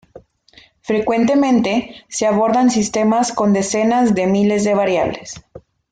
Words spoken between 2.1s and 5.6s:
abordan sistemas con decenas de miles de variables.